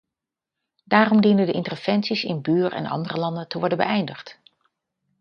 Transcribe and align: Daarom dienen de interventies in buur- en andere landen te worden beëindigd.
Daarom 0.83 1.21
dienen 1.21 1.45
de 1.45 1.51
interventies 1.51 2.23
in 2.23 2.41
buur- 2.41 2.73
en 2.73 2.85
andere 2.85 3.17
landen 3.19 3.47
te 3.47 3.59
worden 3.59 3.77
beëindigd. 3.77 4.39